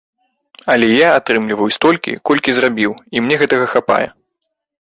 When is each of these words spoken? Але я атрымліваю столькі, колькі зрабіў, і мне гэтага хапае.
Але 0.75 0.87
я 0.91 1.09
атрымліваю 1.19 1.69
столькі, 1.77 2.15
колькі 2.31 2.57
зрабіў, 2.61 2.91
і 3.17 3.27
мне 3.27 3.35
гэтага 3.43 3.65
хапае. 3.75 4.05